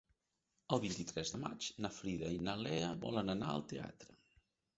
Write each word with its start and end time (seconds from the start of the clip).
El 0.77 0.79
vint-i-tres 0.85 1.33
de 1.35 1.39
maig 1.41 1.67
na 1.87 1.91
Frida 1.99 2.31
i 2.37 2.41
na 2.49 2.57
Lea 2.63 2.89
volen 3.05 3.31
anar 3.37 3.53
al 3.53 3.63
teatre. 3.75 4.19